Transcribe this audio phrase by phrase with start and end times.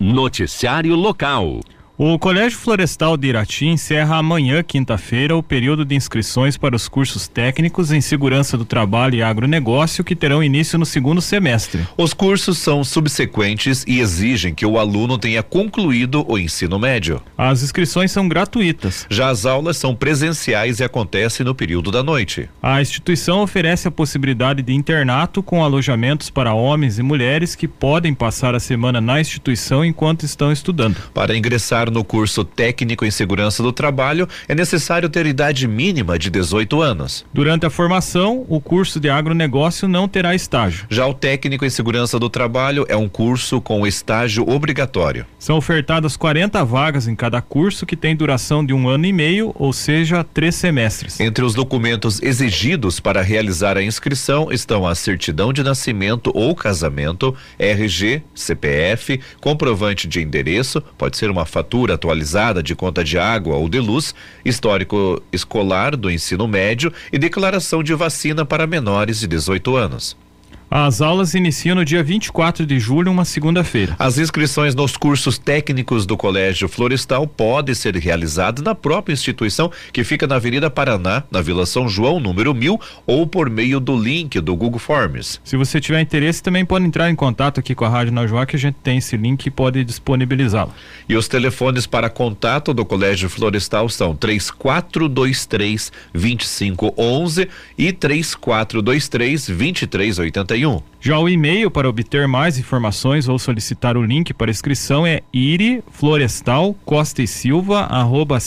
[0.00, 1.60] Noticiário Local.
[2.00, 7.26] O Colégio Florestal de Irati encerra amanhã, quinta-feira, o período de inscrições para os cursos
[7.26, 11.84] técnicos em segurança do trabalho e agronegócio que terão início no segundo semestre.
[11.96, 17.20] Os cursos são subsequentes e exigem que o aluno tenha concluído o ensino médio.
[17.36, 19.04] As inscrições são gratuitas.
[19.10, 22.48] Já as aulas são presenciais e acontecem no período da noite.
[22.62, 28.14] A instituição oferece a possibilidade de internato com alojamentos para homens e mulheres que podem
[28.14, 30.94] passar a semana na instituição enquanto estão estudando.
[31.12, 36.30] Para ingressar no curso técnico em segurança do trabalho, é necessário ter idade mínima de
[36.30, 37.24] 18 anos.
[37.32, 40.86] Durante a formação, o curso de agronegócio não terá estágio.
[40.88, 45.26] Já o técnico em segurança do trabalho é um curso com estágio obrigatório.
[45.38, 49.52] São ofertadas 40 vagas em cada curso que tem duração de um ano e meio,
[49.54, 51.20] ou seja, três semestres.
[51.20, 57.34] Entre os documentos exigidos para realizar a inscrição estão a certidão de nascimento ou casamento,
[57.58, 63.56] RG, CPF, comprovante de endereço, pode ser uma fatura fatura atualizada de conta de água
[63.56, 69.28] ou de luz, histórico escolar do ensino médio e declaração de vacina para menores de
[69.28, 70.27] 18 anos.
[70.70, 73.96] As aulas iniciam no dia 24 de julho, uma segunda-feira.
[73.98, 80.04] As inscrições nos cursos técnicos do Colégio Florestal podem ser realizadas na própria instituição, que
[80.04, 84.38] fica na Avenida Paraná, na Vila São João, número 1000, ou por meio do link
[84.40, 85.40] do Google Forms.
[85.42, 88.56] Se você tiver interesse, também pode entrar em contato aqui com a Rádio Najuá, que
[88.56, 90.74] a gente tem esse link e pode disponibilizá-lo.
[91.08, 100.57] E os telefones para contato do Colégio Florestal são 3423 2511 e 3423 2381.
[101.00, 106.74] Já o e-mail para obter mais informações ou solicitar o link para inscrição é iriflorestal
[106.84, 108.38] costa e silva arroba.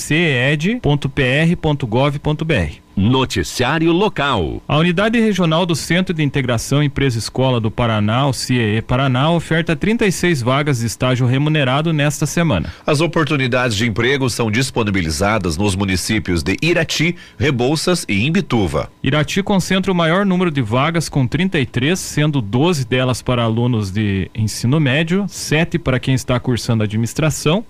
[3.02, 4.61] Noticiário Local.
[4.67, 9.75] A Unidade Regional do Centro de Integração Empresa Escola do Paraná, o CIE Paraná, oferta
[9.75, 12.72] 36 vagas de estágio remunerado nesta semana.
[12.85, 18.91] As oportunidades de emprego são disponibilizadas nos municípios de Irati, Rebouças e Imbituva.
[19.02, 24.29] Irati concentra o maior número de vagas com 33, sendo 12 delas para alunos de
[24.35, 27.66] ensino médio, 7 para quem está cursando administração,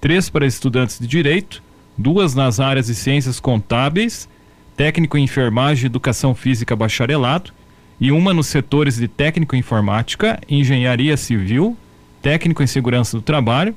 [0.00, 1.62] 3 para estudantes de direito,
[1.98, 4.26] duas nas áreas de ciências contábeis
[4.80, 7.52] técnico em enfermagem e educação física bacharelado,
[8.00, 11.76] e uma nos setores de técnico em informática, engenharia civil,
[12.22, 13.74] técnico em segurança do trabalho,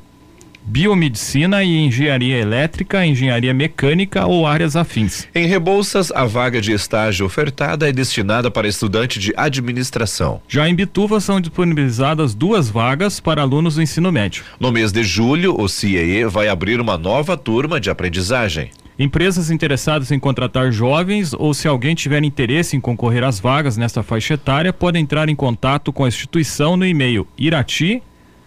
[0.65, 5.27] biomedicina e engenharia elétrica, engenharia mecânica ou áreas afins.
[5.33, 10.41] Em Rebouças, a vaga de estágio ofertada é destinada para estudante de administração.
[10.47, 14.43] Já em Bituva são disponibilizadas duas vagas para alunos do ensino médio.
[14.59, 18.69] No mês de julho, o CIE vai abrir uma nova turma de aprendizagem.
[18.97, 24.03] Empresas interessadas em contratar jovens ou se alguém tiver interesse em concorrer às vagas nesta
[24.03, 28.03] faixa etária, pode entrar em contato com a instituição no e-mail irati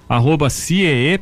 [0.09, 1.21] arroba ciepr.org.br.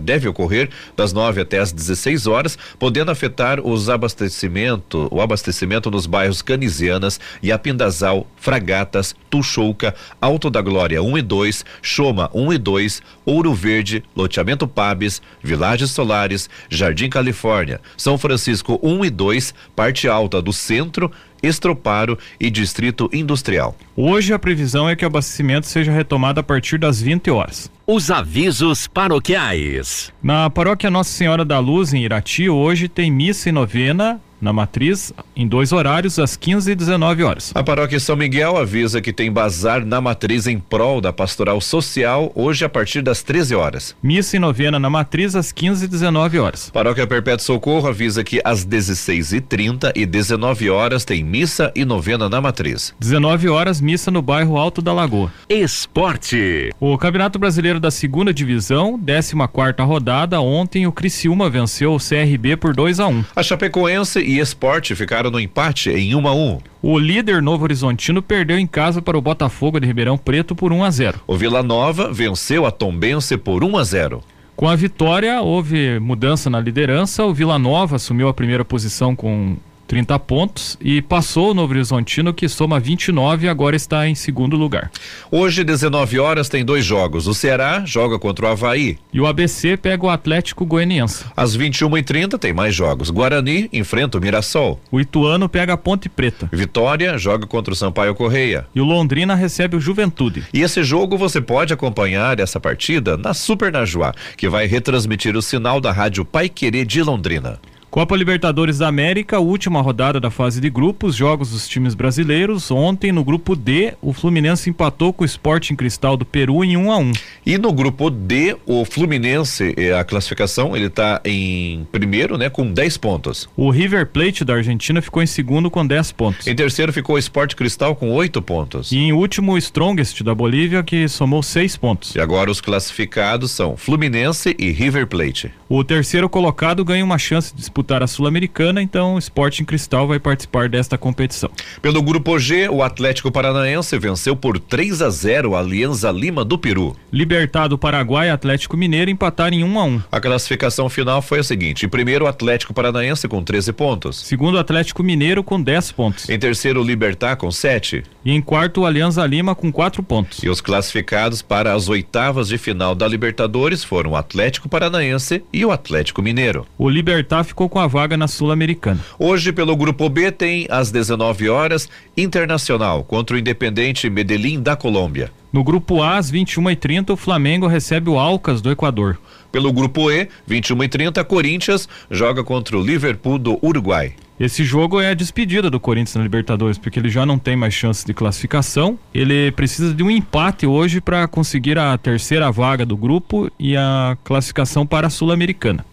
[0.00, 6.06] deve ocorrer das nove até as 16 horas, podendo afetar os abastecimento, o abastecimento nos
[6.06, 12.52] bairros Canisianas, Yapindazal, Fragatas, Tuxouca, Alto da Glória 1 um e 2, Choma 1 um
[12.54, 19.10] e 2, Ouro Verde, Loteamento Pabes, Vilagem Lajes Solares, Jardim Califórnia, São Francisco 1 e
[19.10, 21.10] 2, parte alta do centro,
[21.42, 23.76] Estroparo e Distrito Industrial.
[23.96, 27.70] Hoje a previsão é que o abastecimento seja retomado a partir das 20 horas.
[27.86, 30.12] Os avisos paroquiais.
[30.22, 35.12] Na paróquia Nossa Senhora da Luz, em Irati, hoje tem missa e novena na matriz
[35.34, 37.52] em dois horários, às 15 e 19 horas.
[37.54, 42.32] A paróquia São Miguel avisa que tem bazar na matriz em prol da pastoral social
[42.34, 43.96] hoje a partir das 13 horas.
[44.02, 46.70] Missa e novena na matriz às 15 e 19 horas.
[46.70, 51.84] Paróquia Perpétuo Socorro avisa que às 16 e 30 e 19 horas tem missa e
[51.84, 52.94] novena na matriz.
[53.00, 55.32] 19 horas, missa no bairro Alto da Lagoa.
[55.48, 56.70] Esporte.
[56.80, 62.56] O Campeonato Brasileiro da Segunda Divisão, 14 quarta rodada, ontem o Criciúma venceu o CRB
[62.56, 63.24] por 2 a 1.
[63.34, 66.58] A Chapecoense e Esporte ficaram no empate em 1 a 1.
[66.82, 70.84] O líder Novo Horizontino perdeu em casa para o Botafogo de Ribeirão Preto por 1
[70.84, 71.20] a 0.
[71.26, 74.22] O Vila Nova venceu a Tombense por 1 a 0.
[74.54, 77.24] Com a vitória, houve mudança na liderança.
[77.24, 79.56] O Vila Nova assumiu a primeira posição com
[79.86, 84.56] 30 pontos e passou o Novo Horizontino que soma 29 e agora está em segundo
[84.56, 84.90] lugar.
[85.30, 87.26] Hoje, 19 horas, tem dois jogos.
[87.26, 88.98] O Ceará joga contra o Havaí.
[89.12, 91.24] E o ABC pega o Atlético Goianiense.
[91.36, 93.10] Às 21h30 tem mais jogos.
[93.10, 94.80] Guarani enfrenta o Mirassol.
[94.90, 96.48] O Ituano pega a Ponte Preta.
[96.52, 98.66] Vitória joga contra o Sampaio Correia.
[98.74, 100.44] E o Londrina recebe o Juventude.
[100.52, 105.42] E esse jogo você pode acompanhar essa partida na Super Najuá, que vai retransmitir o
[105.42, 107.60] sinal da Rádio Pai Querer de Londrina.
[107.96, 112.70] Copa Libertadores da América, última rodada da fase de grupos, jogos dos times brasileiros.
[112.70, 116.92] Ontem, no grupo D, o Fluminense empatou com o Sporting Cristal do Peru em 1
[116.92, 117.12] a 1
[117.46, 122.70] E no grupo D, o Fluminense, eh, a classificação, ele está em primeiro, né, com
[122.70, 123.48] 10 pontos.
[123.56, 126.46] O River Plate da Argentina ficou em segundo com 10 pontos.
[126.46, 128.92] Em terceiro ficou o Sport Cristal com 8 pontos.
[128.92, 132.14] E em último, o Strongest da Bolívia, que somou 6 pontos.
[132.14, 135.50] E agora os classificados são Fluminense e River Plate.
[135.66, 140.18] O terceiro colocado ganha uma chance de disputar a Sul-Americana, então o Sporting Cristal vai
[140.18, 141.50] participar desta competição.
[141.80, 146.58] Pelo grupo G, o Atlético Paranaense venceu por 3 a 0 a Alianza Lima do
[146.58, 146.96] Peru.
[147.12, 150.02] Libertado Paraguai e Atlético Mineiro empataram em 1 a 1.
[150.12, 154.20] A classificação final foi a seguinte: em primeiro, o Atlético Paranaense com 13 pontos.
[154.20, 156.28] Segundo, o Atlético Mineiro com 10 pontos.
[156.28, 158.02] Em terceiro, o Libertar com 7.
[158.24, 160.42] E em quarto, o Alianza Lima com 4 pontos.
[160.42, 165.64] E os classificados para as oitavas de final da Libertadores foram o Atlético Paranaense e
[165.64, 166.66] o Atlético Mineiro.
[166.76, 169.00] O Libertar ficou com a vaga na Sul-Americana.
[169.18, 175.30] Hoje, pelo grupo B, tem às 19 horas Internacional contra o Independente Medellín da Colômbia.
[175.52, 179.18] No grupo A, às 21h30, o Flamengo recebe o Alcas do Equador.
[179.50, 184.14] Pelo grupo E, 21h30, Corinthians joga contra o Liverpool do Uruguai.
[184.38, 187.72] Esse jogo é a despedida do Corinthians na Libertadores, porque ele já não tem mais
[187.72, 188.98] chance de classificação.
[189.14, 194.14] Ele precisa de um empate hoje para conseguir a terceira vaga do grupo e a
[194.22, 195.86] classificação para a Sul-Americana.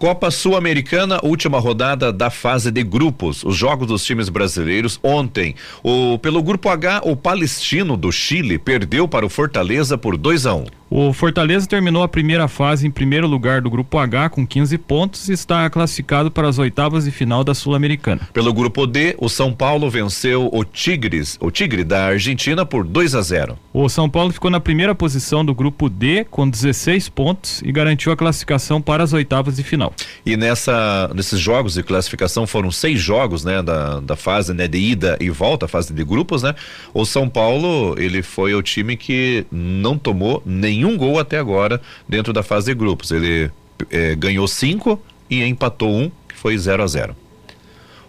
[0.00, 3.44] Copa Sul-Americana, última rodada da fase de grupos.
[3.44, 5.54] Os jogos dos times brasileiros ontem.
[5.82, 10.54] O, pelo grupo H, o Palestino do Chile perdeu para o Fortaleza por 2 a
[10.54, 10.64] 1 um.
[10.92, 15.28] O Fortaleza terminou a primeira fase em primeiro lugar do grupo H com 15 pontos
[15.28, 18.28] e está classificado para as oitavas de final da Sul-Americana.
[18.32, 23.14] Pelo grupo D, o São Paulo venceu o Tigres, o Tigre da Argentina por 2
[23.14, 23.56] a 0.
[23.72, 28.10] O São Paulo ficou na primeira posição do grupo D com 16 pontos e garantiu
[28.10, 29.89] a classificação para as oitavas de final.
[30.24, 34.78] E nessa nesses jogos de classificação foram seis jogos, né, da, da fase né, de
[34.78, 36.54] ida e volta, fase de grupos, né?
[36.92, 42.32] O São Paulo ele foi o time que não tomou nenhum gol até agora dentro
[42.32, 43.10] da fase de grupos.
[43.10, 43.50] Ele
[43.90, 47.16] eh, ganhou cinco e empatou um, que foi 0 a 0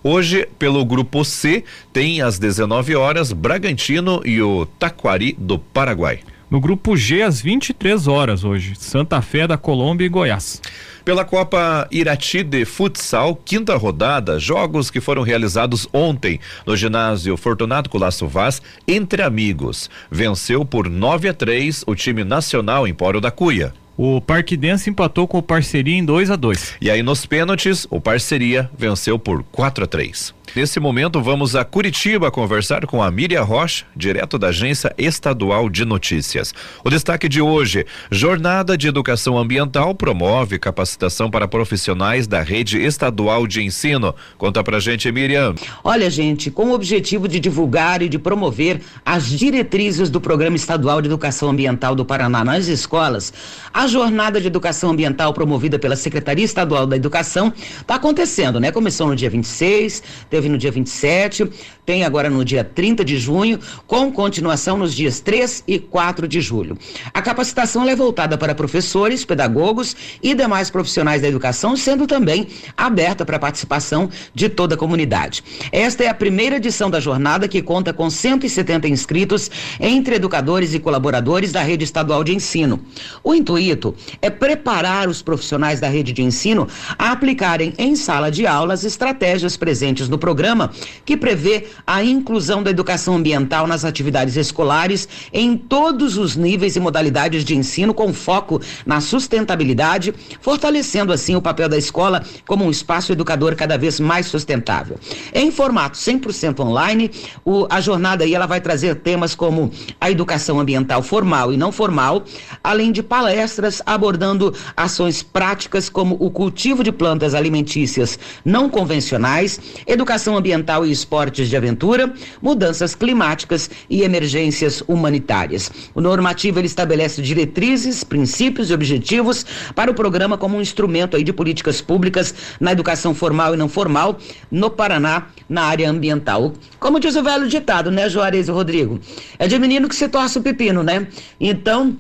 [0.04, 6.22] Hoje, pelo grupo C, tem às 19 horas Bragantino e o Taquari do Paraguai.
[6.50, 10.60] No grupo G, às 23 horas hoje, Santa Fé da Colômbia e Goiás.
[11.04, 17.90] Pela Copa Irati de Futsal, quinta rodada, jogos que foram realizados ontem no ginásio Fortunato
[17.90, 19.90] Colasso Vaz, entre amigos.
[20.12, 23.74] Venceu por 9 a 3 o time nacional Empório da Cuia.
[23.98, 28.00] O Parquidense empatou com o Parceria em 2 a 2 E aí nos pênaltis, o
[28.00, 33.42] Parceria venceu por 4 a 3 Nesse momento, vamos a Curitiba conversar com a Miriam
[33.44, 36.54] Rocha, direto da Agência Estadual de Notícias.
[36.84, 43.48] O destaque de hoje: Jornada de Educação Ambiental promove capacitação para profissionais da rede estadual
[43.48, 44.14] de ensino.
[44.38, 45.56] Conta pra gente, Miriam.
[45.86, 51.02] Olha, gente, com o objetivo de divulgar e de promover as diretrizes do Programa Estadual
[51.02, 53.34] de Educação Ambiental do Paraná nas escolas,
[53.74, 58.70] a Jornada de Educação Ambiental promovida pela Secretaria Estadual da Educação está acontecendo, né?
[58.70, 61.48] Começou no dia 26, teve teve no dia 27,
[61.86, 66.42] tem agora no dia 30 de junho, com continuação nos dias 3 e 4 de
[66.42, 66.78] julho.
[67.14, 73.24] A capacitação é voltada para professores, pedagogos e demais profissionais da educação, sendo também aberta
[73.24, 75.44] para a participação de toda a comunidade.
[75.72, 80.80] Esta é a primeira edição da jornada que conta com 170 inscritos entre educadores e
[80.80, 82.80] colaboradores da rede estadual de ensino.
[83.24, 86.68] O intuito é preparar os profissionais da rede de ensino
[86.98, 90.72] a aplicarem em sala de aula as estratégias presentes no programa
[91.04, 96.80] que prevê a inclusão da educação ambiental nas atividades escolares em todos os níveis e
[96.80, 102.72] modalidades de ensino com foco na sustentabilidade, fortalecendo assim o papel da escola como um
[102.72, 104.98] espaço educador cada vez mais sustentável.
[105.34, 107.12] Em formato 100% online,
[107.44, 111.72] o, a jornada aí ela vai trazer temas como a educação ambiental formal e não
[111.72, 112.24] formal,
[112.64, 120.11] além de palestras abordando ações práticas como o cultivo de plantas alimentícias não convencionais, educação
[120.36, 125.72] ambiental e esportes de aventura, mudanças climáticas e emergências humanitárias.
[125.94, 131.24] O normativo ele estabelece diretrizes, princípios e objetivos para o programa como um instrumento aí
[131.24, 134.18] de políticas públicas na educação formal e não formal
[134.50, 136.54] no Paraná na área ambiental.
[136.80, 139.00] Como diz o velho ditado, né, Juarez e Rodrigo?
[139.38, 141.08] É de menino que se torce o pepino, né?
[141.40, 141.98] Então,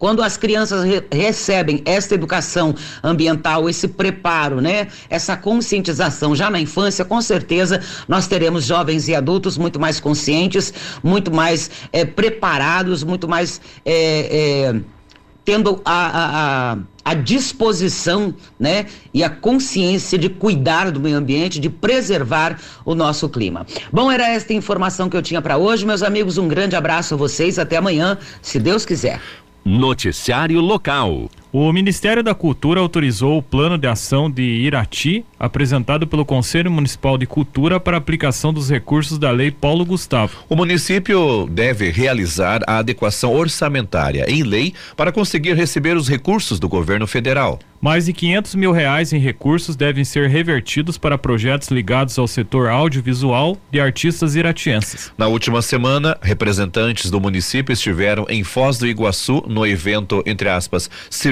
[0.00, 4.88] quando as crianças re recebem essa educação ambiental, esse preparo, né?
[5.10, 10.72] Essa conscientização já na infância, com certeza nós teremos jovens e adultos muito mais conscientes,
[11.02, 13.60] muito mais é, preparados, muito mais.
[13.84, 14.80] É, é,
[15.42, 21.68] tendo a, a, a, disposição né, e a consciência de cuidar do meio ambiente, de
[21.68, 23.66] preservar o nosso clima.
[23.90, 26.38] Bom, era esta informação que eu tinha para hoje, meus amigos.
[26.38, 27.58] Um grande abraço a vocês.
[27.58, 29.20] Até amanhã, se Deus quiser.
[29.64, 31.28] Noticiário Local.
[31.52, 37.18] O Ministério da Cultura autorizou o plano de ação de Irati, apresentado pelo Conselho Municipal
[37.18, 40.44] de Cultura para aplicação dos recursos da Lei Paulo Gustavo.
[40.48, 46.68] O município deve realizar a adequação orçamentária em lei para conseguir receber os recursos do
[46.68, 47.58] governo federal.
[47.80, 52.68] Mais de 500 mil reais em recursos devem ser revertidos para projetos ligados ao setor
[52.68, 55.10] audiovisual de artistas iratienses.
[55.16, 60.90] Na última semana, representantes do município estiveram em Foz do Iguaçu no evento, entre aspas,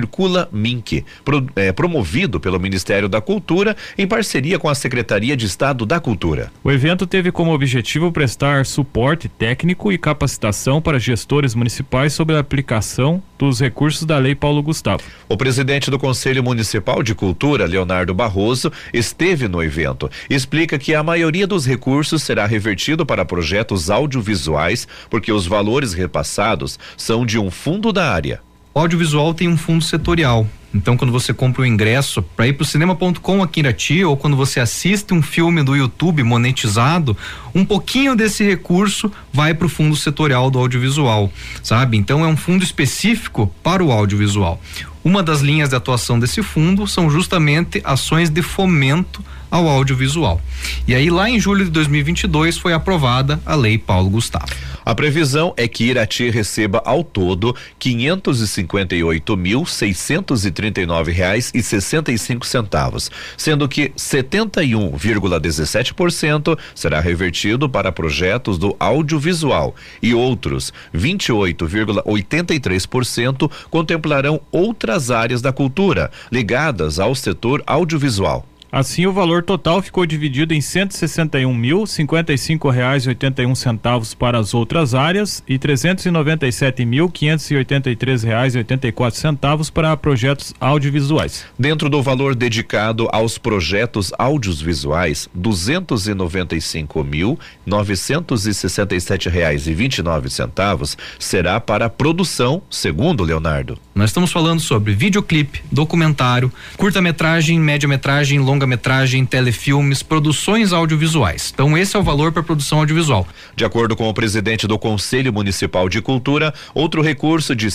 [0.09, 5.45] Circula Mink, pro, é, promovido pelo Ministério da Cultura em parceria com a Secretaria de
[5.45, 6.51] Estado da Cultura.
[6.65, 12.41] O evento teve como objetivo prestar suporte técnico e capacitação para gestores municipais sobre a
[12.41, 15.03] aplicação dos recursos da Lei Paulo Gustavo.
[15.29, 20.11] O presidente do Conselho Municipal de Cultura, Leonardo Barroso, esteve no evento.
[20.29, 26.79] Explica que a maioria dos recursos será revertido para projetos audiovisuais, porque os valores repassados
[26.97, 28.48] são de um fundo da área.
[28.79, 30.47] Audiovisual tem um fundo setorial.
[30.75, 34.17] Então, quando você compra o ingresso para ir para o cinema.com aqui em Irati, ou
[34.17, 37.17] quando você assiste um filme do YouTube monetizado,
[37.55, 41.33] um pouquinho desse recurso vai para o fundo setorial do audiovisual,
[41.63, 41.97] sabe?
[41.97, 44.61] Então, é um fundo específico para o audiovisual.
[45.03, 50.41] Uma das linhas de atuação desse fundo são justamente ações de fomento ao audiovisual.
[50.87, 54.47] E aí, lá em julho de 2022, foi aprovada a Lei Paulo Gustavo.
[54.89, 60.47] A previsão é que Irati receba ao todo quinhentos e cinquenta e oito mil seiscentos
[60.47, 64.97] e trinta e nove reais e sessenta e cinco centavos, sendo que setenta e um
[64.97, 71.67] vírgula dezessete por cento será revertido para projetos do audiovisual e outros vinte e oito
[71.67, 78.47] vírgula oitenta e três por cento contemplarão outras áreas da cultura ligadas ao setor audiovisual.
[78.71, 80.95] Assim, o valor total ficou dividido em cento
[81.39, 85.43] e mil cinquenta e cinco reais e oitenta e um centavos para as outras áreas
[85.49, 88.87] e trezentos e noventa e sete mil quinhentos e oitenta e três reais e oitenta
[88.87, 91.47] e quatro centavos para projetos audiovisuais.
[91.59, 98.53] Dentro do valor dedicado aos projetos audiovisuais, duzentos e noventa e cinco mil novecentos e
[98.53, 103.79] sessenta e sete reais e vinte e nove centavos será para produção, segundo Leonardo.
[103.95, 111.51] Nós estamos falando sobre videoclipe, documentário, curta-metragem, média-metragem, longa longa-metragem, telefilmes, produções audiovisuais.
[111.55, 113.27] Então esse é o valor para produção audiovisual.
[113.55, 117.71] De acordo com o presidente do Conselho Municipal de Cultura, outro recurso de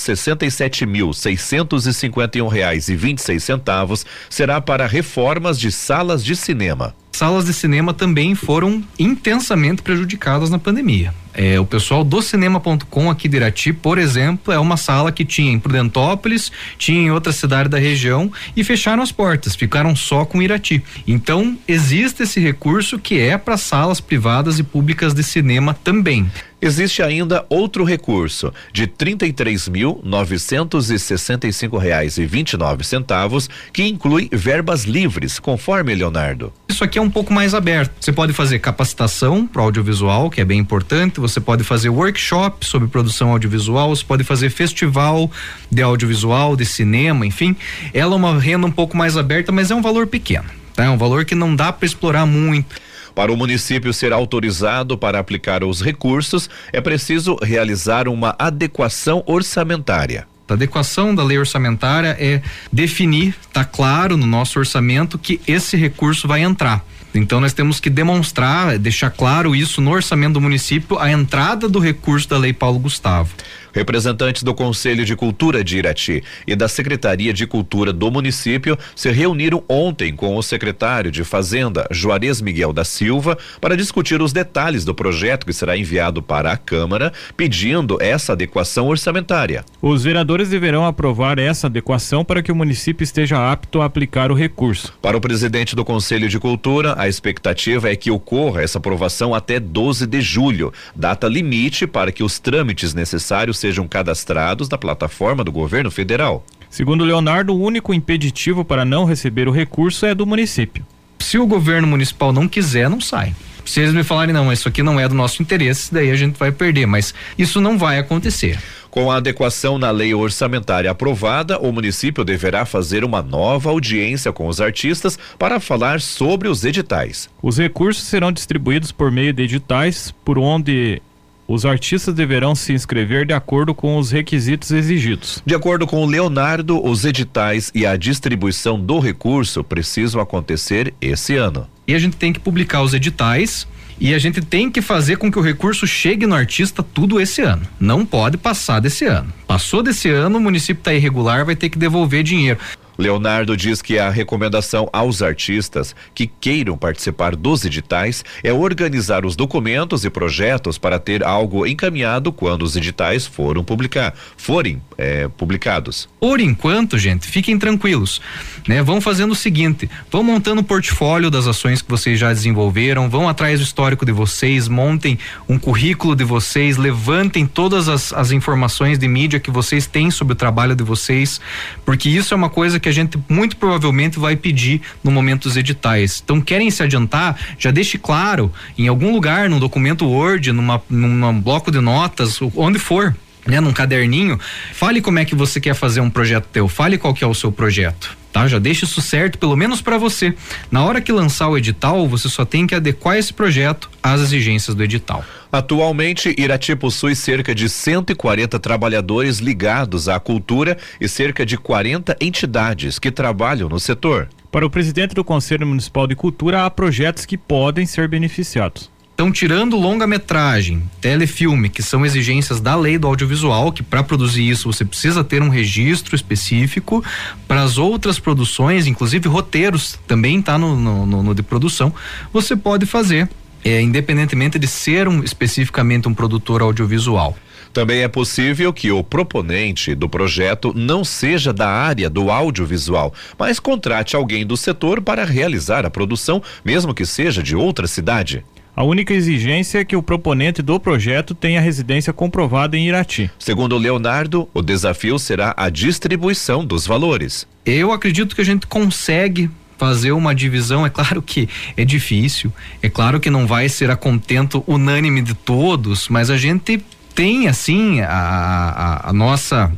[3.22, 9.84] seis centavos será para reformas de salas de cinema salas de cinema também foram intensamente
[9.84, 11.14] prejudicadas na pandemia.
[11.34, 15.52] É, o pessoal do cinema.com aqui de Irati, por exemplo, é uma sala que tinha
[15.52, 20.42] em Prudentópolis, tinha em outra cidade da região e fecharam as portas, ficaram só com
[20.42, 20.84] Irati.
[21.08, 26.30] Então, existe esse recurso que é para salas privadas e públicas de cinema também.
[26.64, 35.94] Existe ainda outro recurso de 33.965 reais e 29 centavos que inclui verbas livres, conforme
[35.94, 36.54] Leonardo.
[36.70, 37.92] Isso aqui é um pouco mais aberto.
[38.00, 41.20] Você pode fazer capacitação para audiovisual, que é bem importante.
[41.20, 43.94] Você pode fazer workshop sobre produção audiovisual.
[43.94, 45.30] Você pode fazer festival
[45.70, 47.58] de audiovisual, de cinema, enfim.
[47.94, 50.46] Ela é uma renda um pouco mais aberta, mas é um valor pequeno.
[50.74, 50.86] Tá?
[50.86, 52.74] É um valor que não dá para explorar muito.
[53.16, 60.28] Para o município ser autorizado para aplicar os recursos, é preciso realizar uma adequação orçamentária.
[60.48, 66.28] A adequação da lei orçamentária é definir, tá claro no nosso orçamento que esse recurso
[66.28, 66.86] vai entrar.
[67.16, 71.80] Então nós temos que demonstrar, deixar claro isso no orçamento do município, a entrada do
[71.80, 73.34] recurso da Lei Paulo Gustavo.
[73.74, 79.12] Representantes do Conselho de Cultura de Irati e da Secretaria de Cultura do município se
[79.12, 84.86] reuniram ontem com o secretário de Fazenda, Juarez Miguel da Silva, para discutir os detalhes
[84.86, 89.66] do projeto que será enviado para a Câmara, pedindo essa adequação orçamentária.
[89.82, 94.36] Os vereadores deverão aprovar essa adequação para que o município esteja apto a aplicar o
[94.36, 94.94] recurso.
[95.02, 99.60] Para o presidente do Conselho de Cultura, a expectativa é que ocorra essa aprovação até
[99.60, 105.52] 12 de julho, data limite para que os trâmites necessários sejam cadastrados na plataforma do
[105.52, 106.46] governo federal.
[106.70, 110.84] Segundo Leonardo, o único impeditivo para não receber o recurso é do município.
[111.20, 113.36] Se o governo municipal não quiser, não sai.
[113.66, 116.38] Se eles me falarem, não, isso aqui não é do nosso interesse, daí a gente
[116.38, 118.60] vai perder, mas isso não vai acontecer.
[118.94, 124.48] Com a adequação na lei orçamentária aprovada, o município deverá fazer uma nova audiência com
[124.48, 127.28] os artistas para falar sobre os editais.
[127.42, 131.02] Os recursos serão distribuídos por meio de editais, por onde
[131.48, 135.42] os artistas deverão se inscrever de acordo com os requisitos exigidos.
[135.44, 141.36] De acordo com o Leonardo, os editais e a distribuição do recurso precisam acontecer esse
[141.36, 141.68] ano.
[141.88, 143.68] E a gente tem que publicar os editais
[144.04, 147.42] e a gente tem que fazer com que o recurso chegue no artista tudo esse
[147.42, 147.66] ano.
[147.80, 149.32] Não pode passar desse ano.
[149.48, 152.60] Passou desse ano, o município está irregular, vai ter que devolver dinheiro.
[152.98, 159.36] Leonardo diz que a recomendação aos artistas que queiram participar dos editais é organizar os
[159.36, 166.08] documentos e projetos para ter algo encaminhado quando os editais foram publicar, forem é, publicados.
[166.20, 168.22] Por enquanto, gente, fiquem tranquilos,
[168.68, 168.82] né?
[168.84, 173.28] Vão fazendo o seguinte, vão montando o portfólio das ações que vocês já desenvolveram, vão
[173.28, 178.98] atrás do histórico de vocês, montem um currículo de vocês, levantem todas as, as informações
[179.00, 181.42] de mídia que vocês têm sobre o trabalho de vocês,
[181.86, 185.58] porque isso é uma coisa que a gente muito provavelmente vai pedir no momento dos
[185.58, 186.22] editais.
[186.24, 191.40] Então, querem se adiantar, já deixe claro em algum lugar, num documento Word, numa, num
[191.40, 193.16] bloco de notas, onde for,
[193.48, 194.40] né, num caderninho,
[194.74, 197.34] fale como é que você quer fazer um projeto teu, fale qual que é o
[197.34, 198.16] seu projeto.
[198.32, 198.48] Tá?
[198.48, 200.34] Já deixe isso certo, pelo menos para você.
[200.72, 204.76] Na hora que lançar o edital, você só tem que adequar esse projeto às exigências
[204.76, 205.24] do edital.
[205.54, 212.98] Atualmente, Irati possui cerca de 140 trabalhadores ligados à cultura e cerca de 40 entidades
[212.98, 214.28] que trabalham no setor.
[214.52, 218.92] Para o presidente do Conselho Municipal de Cultura, há projetos que podem ser beneficiados.
[219.14, 224.74] Então, tirando longa-metragem, telefilme, que são exigências da lei do audiovisual, que para produzir isso
[224.74, 227.04] você precisa ter um registro específico,
[227.48, 231.94] para as outras produções, inclusive roteiros, também está no, no, no, no de produção,
[232.34, 233.30] você pode fazer
[233.64, 237.36] é, independentemente de ser um, especificamente um produtor audiovisual.
[237.74, 243.60] Também é possível que o proponente do projeto não seja da área do audiovisual, mas
[243.60, 248.46] contrate alguém do setor para realizar a produção, mesmo que seja de outra cidade.
[248.76, 253.30] A única exigência é que o proponente do projeto tenha residência comprovada em Irati.
[253.38, 257.48] Segundo Leonardo, o desafio será a distribuição dos valores.
[257.66, 259.50] Eu acredito que a gente consegue
[259.84, 263.98] fazer uma divisão, é claro que é difícil, é claro que não vai ser a
[263.98, 266.82] contento unânime de todos, mas a gente
[267.14, 269.70] tem assim a, a, a nossa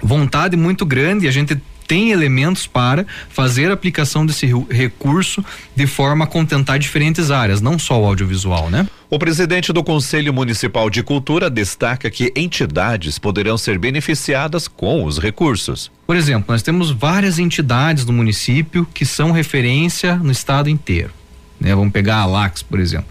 [0.00, 5.42] vontade muito grande, a gente tem elementos para fazer a aplicação desse recurso
[5.74, 8.86] de forma a contentar diferentes áreas, não só o audiovisual, né?
[9.10, 15.18] O presidente do Conselho Municipal de Cultura destaca que entidades poderão ser beneficiadas com os
[15.18, 15.90] recursos.
[16.06, 21.10] Por exemplo, nós temos várias entidades no município que são referência no estado inteiro.
[21.58, 21.74] Né?
[21.74, 23.08] Vamos pegar a Lax, por exemplo.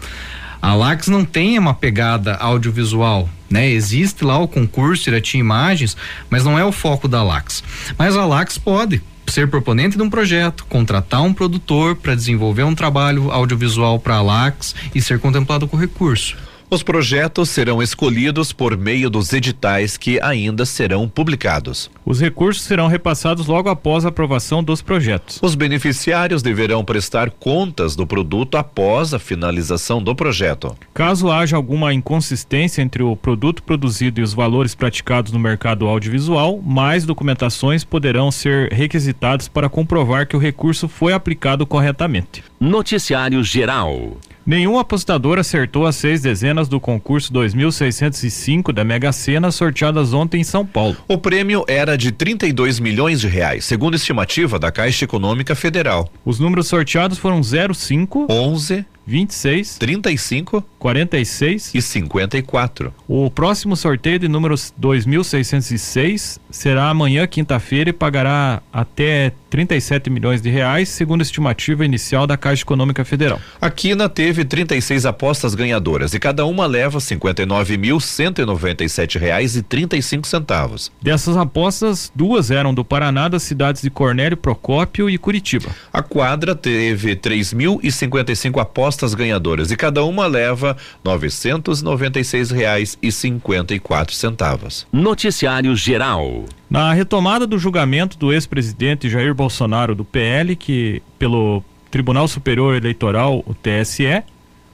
[0.62, 3.68] A Lax não tem uma pegada audiovisual, né?
[3.68, 5.96] Existe lá o concurso Irati Imagens,
[6.28, 7.62] mas não é o foco da Lax.
[7.96, 12.74] Mas a Lax pode ser proponente de um projeto, contratar um produtor para desenvolver um
[12.74, 16.36] trabalho audiovisual para a Lax e ser contemplado com recurso.
[16.70, 21.90] Os projetos serão escolhidos por meio dos editais que ainda serão publicados.
[22.04, 25.38] Os recursos serão repassados logo após a aprovação dos projetos.
[25.40, 30.76] Os beneficiários deverão prestar contas do produto após a finalização do projeto.
[30.92, 36.60] Caso haja alguma inconsistência entre o produto produzido e os valores praticados no mercado audiovisual,
[36.60, 42.44] mais documentações poderão ser requisitadas para comprovar que o recurso foi aplicado corretamente.
[42.60, 44.18] Noticiário Geral.
[44.48, 50.44] Nenhum apostador acertou as seis dezenas do concurso 2605 da Mega Sena sorteadas ontem em
[50.44, 50.96] São Paulo.
[51.06, 56.10] O prêmio era de 32 milhões de reais, segundo estimativa da Caixa Econômica Federal.
[56.24, 62.94] Os números sorteados foram 05, 11, 26, 35 46 e 54.
[63.06, 70.50] O próximo sorteio de números 2606 será amanhã, quinta-feira, e pagará até 37 milhões de
[70.50, 73.40] reais, segundo a estimativa inicial da Caixa Econômica Federal.
[73.60, 80.90] A Quina teve 36 apostas ganhadoras e cada uma leva 59.197 reais e 35 centavos.
[81.00, 85.70] Dessas apostas, duas eram do Paraná, das cidades de Cornélio, Procópio e Curitiba.
[85.92, 94.86] A quadra teve 3.055 apostas ganhadoras e cada uma leva 996 reais e 54 centavos.
[94.92, 96.44] Noticiário Geral.
[96.70, 103.44] Na retomada do julgamento do ex-presidente Jair Bolsonaro do PL, que pelo Tribunal Superior Eleitoral,
[103.46, 104.24] o TSE,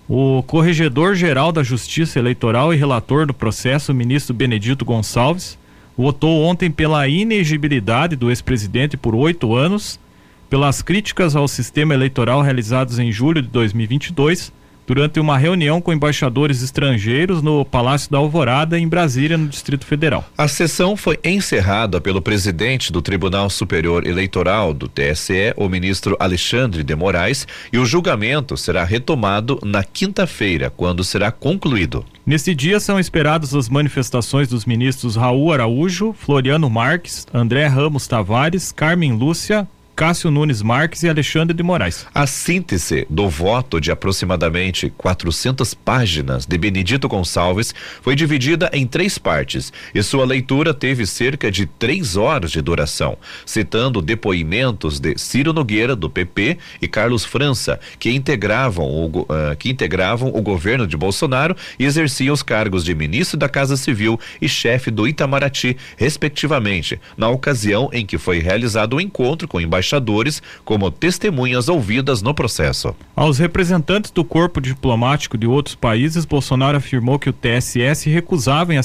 [0.09, 5.59] o corregedor-geral da Justiça Eleitoral e relator do processo, o ministro Benedito Gonçalves,
[5.97, 10.01] votou ontem pela inegibilidade do ex-presidente por oito anos,
[10.49, 14.51] pelas críticas ao sistema eleitoral realizadas em julho de 2022
[14.87, 20.25] durante uma reunião com embaixadores estrangeiros no Palácio da Alvorada, em Brasília, no Distrito Federal.
[20.37, 26.83] A sessão foi encerrada pelo presidente do Tribunal Superior Eleitoral do TSE, o ministro Alexandre
[26.83, 32.05] de Moraes, e o julgamento será retomado na quinta-feira, quando será concluído.
[32.27, 38.73] Neste dia são esperadas as manifestações dos ministros Raul Araújo, Floriano Marques, André Ramos Tavares,
[38.73, 42.05] Carmen Lúcia, Cássio Nunes Marques e Alexandre de Moraes.
[42.13, 49.19] A síntese do voto de aproximadamente 400 páginas de Benedito Gonçalves foi dividida em três
[49.19, 55.53] partes e sua leitura teve cerca de três horas de duração, citando depoimentos de Ciro
[55.53, 60.97] Nogueira do PP e Carlos França, que integravam o, uh, que integravam o governo de
[60.97, 67.01] Bolsonaro e exerciam os cargos de ministro da Casa Civil e chefe do Itamaraty, respectivamente,
[67.17, 72.23] na ocasião em que foi realizado o um encontro com embaixadores embaixadores como testemunhas ouvidas
[72.23, 72.95] no processo.
[73.15, 78.81] Aos representantes do corpo diplomático de outros países, Bolsonaro afirmou que o TSS recusava em,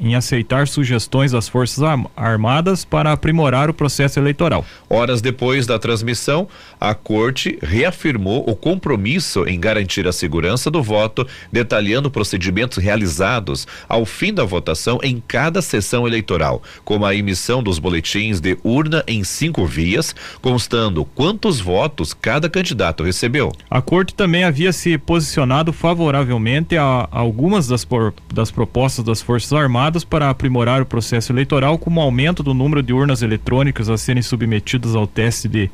[0.00, 1.82] em aceitar sugestões das Forças
[2.16, 4.64] Armadas para aprimorar o processo eleitoral.
[4.88, 6.48] Horas depois da transmissão,
[6.80, 14.06] a corte reafirmou o compromisso em garantir a segurança do voto, detalhando procedimentos realizados ao
[14.06, 19.24] fim da votação em cada sessão eleitoral, como a emissão dos boletins de urna em
[19.24, 20.14] cinco vias,
[20.44, 23.50] constando quantos votos cada candidato recebeu.
[23.70, 29.54] A corte também havia se posicionado favoravelmente a, algumas das, por, das propostas das Forças
[29.54, 34.22] Armadas para aprimorar o processo eleitoral, como aumento do número de urnas eletrônicas a serem
[34.22, 35.70] submetidas ao teste de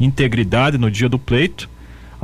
[0.00, 1.68] integridade no dia do pleito,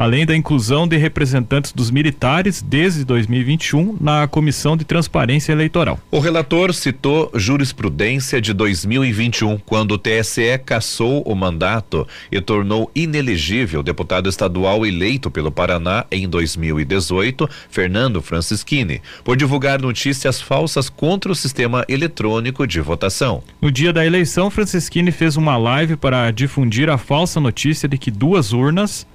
[0.00, 5.98] além da inclusão de representantes dos militares desde 2021 na Comissão de Transparência Eleitoral.
[6.10, 13.80] O relator citou jurisprudência de 2021, quando o TSE cassou o mandato e tornou inelegível
[13.80, 21.30] o deputado estadual eleito pelo Paraná em 2018, Fernando Francischini, por divulgar notícias falsas contra
[21.30, 23.42] o sistema eletrônico de votação.
[23.60, 28.10] No dia da eleição, Francischini fez uma live para difundir a falsa notícia de que
[28.10, 29.06] duas urnas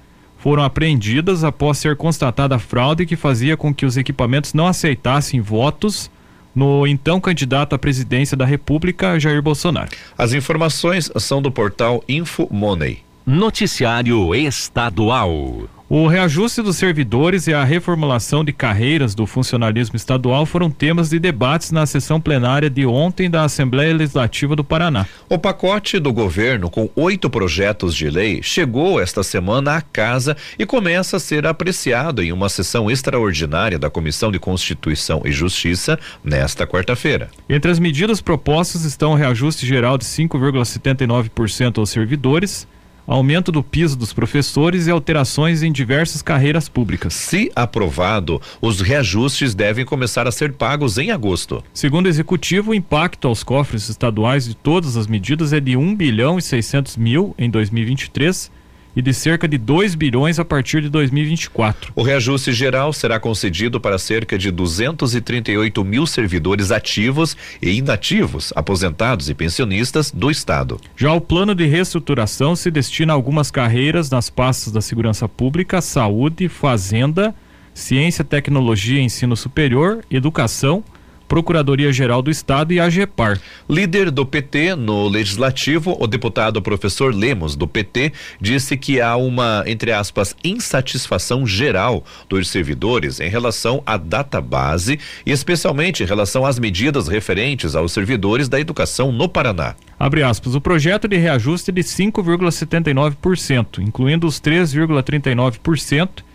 [0.46, 5.40] foram apreendidas após ser constatada a fraude que fazia com que os equipamentos não aceitassem
[5.40, 6.08] votos
[6.54, 9.90] no então candidato à presidência da República, Jair Bolsonaro.
[10.16, 13.05] As informações são do portal InfoMoney.
[13.28, 15.68] Noticiário Estadual.
[15.88, 21.18] O reajuste dos servidores e a reformulação de carreiras do funcionalismo estadual foram temas de
[21.18, 25.06] debates na sessão plenária de ontem da Assembleia Legislativa do Paraná.
[25.28, 30.64] O pacote do governo, com oito projetos de lei, chegou esta semana à casa e
[30.64, 36.64] começa a ser apreciado em uma sessão extraordinária da Comissão de Constituição e Justiça nesta
[36.64, 37.28] quarta-feira.
[37.48, 42.68] Entre as medidas propostas estão o reajuste geral de 5,79% aos servidores
[43.06, 47.14] aumento do piso dos professores e alterações em diversas carreiras públicas.
[47.14, 51.62] Se aprovado, os reajustes devem começar a ser pagos em agosto.
[51.72, 55.94] Segundo o executivo, o impacto aos cofres estaduais de todas as medidas é de 1
[55.94, 58.50] bilhão e 600 mil em 2023
[58.96, 61.92] e de cerca de 2 bilhões a partir de 2024.
[61.94, 69.28] O reajuste geral será concedido para cerca de 238 mil servidores ativos e inativos, aposentados
[69.28, 70.80] e pensionistas do Estado.
[70.96, 75.82] Já o plano de reestruturação se destina a algumas carreiras nas pastas da segurança pública,
[75.82, 77.34] saúde, fazenda,
[77.74, 80.82] ciência, tecnologia, ensino superior, educação
[81.28, 83.40] Procuradoria-Geral do Estado e a GEPAR.
[83.68, 89.64] Líder do PT no Legislativo, o deputado professor Lemos, do PT, disse que há uma,
[89.66, 96.44] entre aspas, insatisfação geral dos servidores em relação à data base e especialmente em relação
[96.44, 99.74] às medidas referentes aos servidores da educação no Paraná.
[99.98, 106.25] Abre aspas, o projeto de reajuste é de 5,79%, incluindo os 3,39%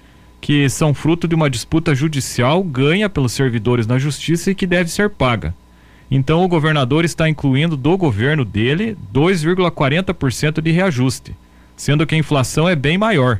[0.41, 4.89] que são fruto de uma disputa judicial ganha pelos servidores na justiça e que deve
[4.89, 5.54] ser paga.
[6.10, 11.36] Então o governador está incluindo do governo dele 2,40% de reajuste,
[11.77, 13.39] sendo que a inflação é bem maior.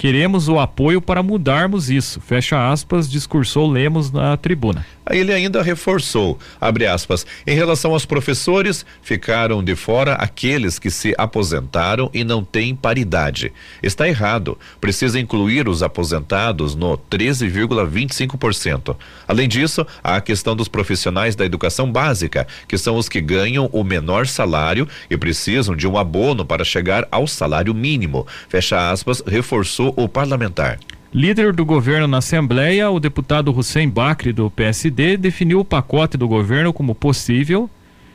[0.00, 2.22] Queremos o apoio para mudarmos isso.
[2.22, 4.86] Fecha aspas, discursou Lemos na tribuna.
[5.10, 11.14] Ele ainda reforçou, abre aspas, em relação aos professores, ficaram de fora aqueles que se
[11.18, 13.52] aposentaram e não têm paridade.
[13.82, 14.56] Está errado.
[14.80, 18.96] Precisa incluir os aposentados no 13,25%.
[19.28, 23.68] Além disso, há a questão dos profissionais da educação básica, que são os que ganham
[23.72, 28.26] o menor salário e precisam de um abono para chegar ao salário mínimo.
[28.48, 30.78] Fecha aspas, reforçou o parlamentar.
[31.12, 36.28] Líder do governo na Assembleia, o deputado Hussein Bakri, do PSD, definiu o pacote do
[36.28, 37.68] governo como possível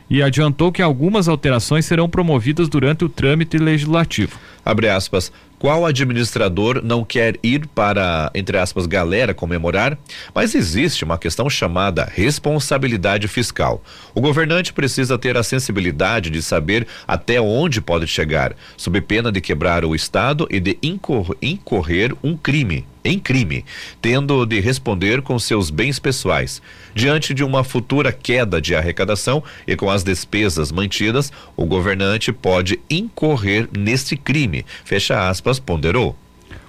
[0.08, 4.38] e adiantou que algumas alterações serão promovidas durante o trâmite legislativo.
[4.64, 5.32] Abre aspas.
[5.58, 9.98] Qual administrador não quer ir para, entre aspas, galera comemorar?
[10.34, 13.82] Mas existe uma questão chamada responsabilidade fiscal.
[14.14, 19.40] O governante precisa ter a sensibilidade de saber até onde pode chegar, sob pena de
[19.40, 23.64] quebrar o Estado e de incorrer um crime em crime,
[24.02, 26.60] tendo de responder com seus bens pessoais.
[26.94, 32.80] Diante de uma futura queda de arrecadação e com as despesas mantidas, o governante pode
[32.90, 34.64] incorrer neste crime.
[34.84, 36.16] Fecha aspas, ponderou.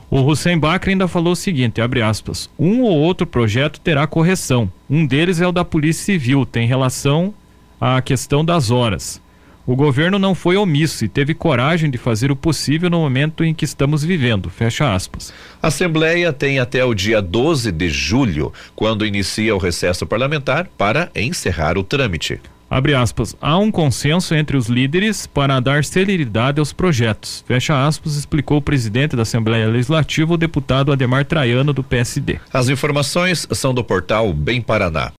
[0.09, 4.71] O Hussein Bakr ainda falou o seguinte, abre aspas, um ou outro projeto terá correção.
[4.89, 7.33] Um deles é o da Polícia Civil, tem relação
[7.79, 9.21] à questão das horas.
[9.67, 13.53] O governo não foi omisso e teve coragem de fazer o possível no momento em
[13.53, 14.49] que estamos vivendo.
[14.49, 15.33] Fecha aspas.
[15.61, 21.11] A Assembleia tem até o dia 12 de julho, quando inicia o recesso parlamentar, para
[21.13, 22.39] encerrar o trâmite.
[22.69, 27.43] Abre aspas, há um consenso entre os líderes para dar celeridade aos projetos.
[27.45, 32.39] Fecha aspas, explicou o presidente da Assembleia Legislativa, o deputado Ademar Traiano, do PSD.
[32.53, 35.11] As informações são do portal Bem Paraná.